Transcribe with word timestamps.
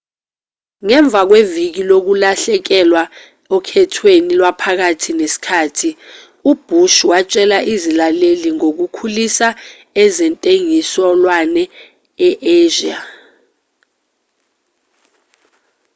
ngemva 0.85 1.21
kweviki 1.29 1.81
lokulahlekelwa 1.89 3.03
okhethweni 3.55 4.31
lwaphakathi 4.39 5.11
nesikhathi 5.19 5.89
ubhush 6.49 6.99
watshela 7.09 7.57
izilaleli 7.73 8.49
ngokukhulisa 8.57 9.47
ezentengiselwano 10.03 11.63
e-asia 12.27 12.99